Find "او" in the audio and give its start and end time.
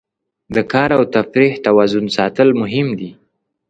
0.97-1.03